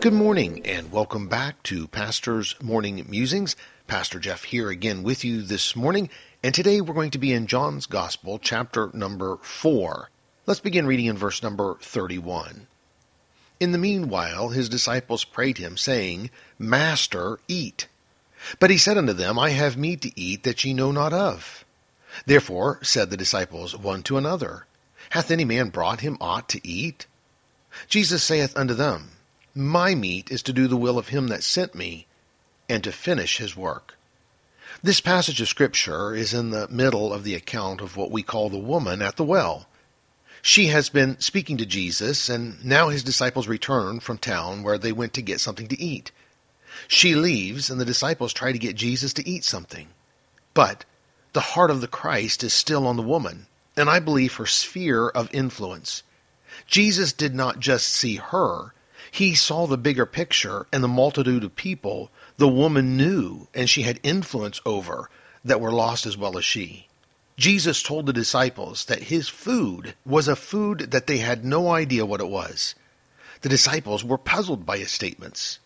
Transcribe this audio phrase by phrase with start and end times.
[0.00, 3.54] Good morning and welcome back to Pastor's Morning Musings.
[3.86, 6.08] Pastor Jeff here again with you this morning,
[6.42, 10.08] and today we're going to be in John's Gospel, chapter number 4.
[10.46, 12.66] Let's begin reading in verse number 31.
[13.60, 17.86] In the meanwhile, his disciples prayed him, saying, Master, eat.
[18.58, 21.66] But he said unto them, I have meat to eat that ye know not of.
[22.24, 24.64] Therefore said the disciples one to another,
[25.10, 27.06] Hath any man brought him aught to eat?
[27.86, 29.10] Jesus saith unto them,
[29.54, 32.06] My meat is to do the will of him that sent me,
[32.68, 33.96] and to finish his work.
[34.82, 38.48] This passage of Scripture is in the middle of the account of what we call
[38.48, 39.66] the woman at the well.
[40.40, 44.92] She has been speaking to Jesus, and now his disciples return from town where they
[44.92, 46.12] went to get something to eat.
[46.86, 49.88] She leaves, and the disciples try to get Jesus to eat something.
[50.54, 50.84] But
[51.32, 55.08] the heart of the Christ is still on the woman, and I believe her sphere
[55.08, 56.04] of influence.
[56.66, 58.72] Jesus did not just see her,
[59.10, 63.82] he saw the bigger picture and the multitude of people the woman knew and she
[63.82, 65.10] had influence over
[65.44, 66.88] that were lost as well as she.
[67.36, 72.04] Jesus told the disciples that his food was a food that they had no idea
[72.04, 72.74] what it was.
[73.40, 75.58] The disciples were puzzled by his statements.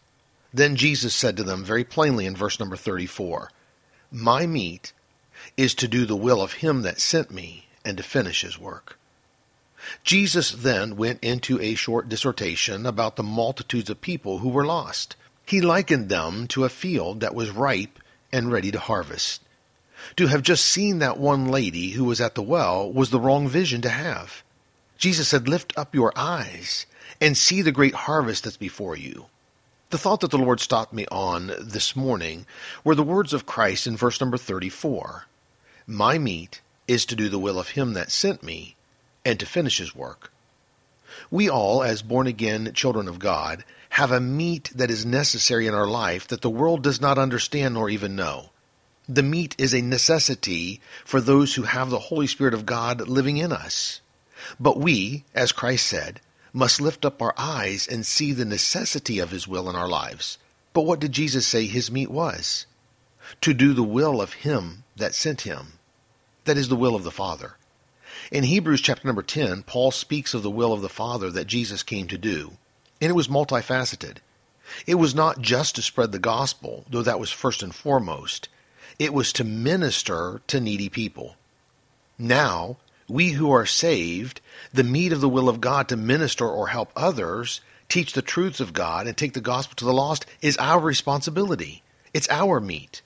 [0.52, 3.50] Then Jesus said to them very plainly in verse number 34,
[4.12, 4.92] My meat
[5.56, 8.96] is to do the will of him that sent me and to finish his work.
[10.02, 15.16] Jesus then went into a short dissertation about the multitudes of people who were lost.
[15.46, 17.98] He likened them to a field that was ripe
[18.32, 19.42] and ready to harvest.
[20.16, 23.48] To have just seen that one lady who was at the well was the wrong
[23.48, 24.42] vision to have.
[24.98, 26.86] Jesus said, Lift up your eyes
[27.20, 29.26] and see the great harvest that's before you.
[29.90, 32.46] The thought that the Lord stopped me on this morning
[32.82, 35.26] were the words of Christ in verse number 34
[35.86, 38.76] My meat is to do the will of him that sent me
[39.24, 40.32] and to finish his work.
[41.30, 45.74] We all, as born again children of God, have a meat that is necessary in
[45.74, 48.50] our life that the world does not understand nor even know.
[49.08, 53.36] The meat is a necessity for those who have the Holy Spirit of God living
[53.36, 54.00] in us.
[54.58, 56.20] But we, as Christ said,
[56.52, 60.38] must lift up our eyes and see the necessity of His will in our lives.
[60.72, 62.66] But what did Jesus say His meat was?
[63.42, 65.78] To do the will of Him that sent Him.
[66.44, 67.56] That is the will of the Father.
[68.30, 71.82] In Hebrews chapter number 10, Paul speaks of the will of the Father that Jesus
[71.82, 72.52] came to do,
[73.00, 74.18] and it was multifaceted.
[74.86, 78.48] It was not just to spread the gospel, though that was first and foremost.
[78.98, 81.36] It was to minister to needy people.
[82.18, 84.40] Now, we who are saved,
[84.72, 87.60] the meat of the will of God to minister or help others,
[87.90, 91.82] teach the truths of God, and take the gospel to the lost is our responsibility.
[92.14, 93.02] It's our meat.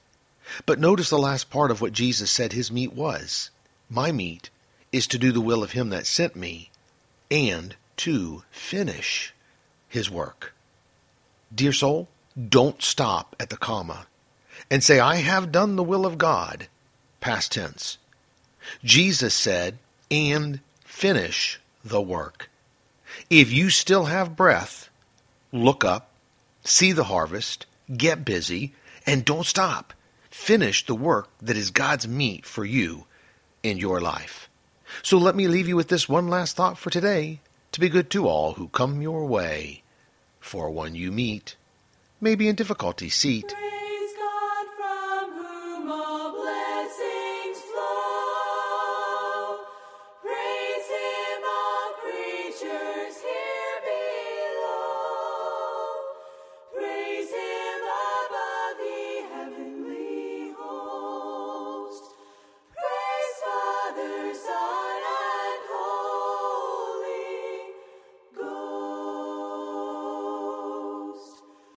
[0.64, 3.50] But notice the last part of what Jesus said his meat was.
[3.90, 4.50] My meat
[4.92, 6.70] is to do the will of him that sent me
[7.30, 9.34] and to finish
[9.88, 10.54] his work.
[11.54, 12.08] Dear soul,
[12.48, 14.06] don't stop at the comma
[14.70, 16.68] and say, I have done the will of God,
[17.20, 17.98] past tense.
[18.84, 19.78] Jesus said,
[20.10, 22.50] and finish the work.
[23.30, 24.90] If you still have breath,
[25.52, 26.10] look up,
[26.64, 28.74] see the harvest, get busy,
[29.06, 29.92] and don't stop.
[30.30, 33.06] Finish the work that is God's meat for you
[33.62, 34.47] in your life.
[35.02, 37.40] So let me leave you with this one last thought for today
[37.72, 39.82] to be good to all who come your way.
[40.40, 41.56] For one you meet
[42.20, 43.54] may be in difficulty seat